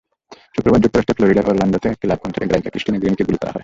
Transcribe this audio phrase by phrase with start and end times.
[0.55, 3.59] শুক্রবার যুক্তরাষ্ট্রের ফ্লোরিডার অরল্যান্ডোতে একটি লাইভ কনসার্টে গায়িকা ক্রিস্টিনা গ্রিমিকে গুলি করা হয়।